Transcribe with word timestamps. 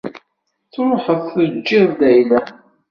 Truḥeḍ 0.71 1.21
teǧǧiḍ-d 1.33 2.01
ayla-m. 2.09 2.47